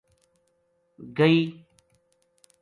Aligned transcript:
گئی 1.17 1.39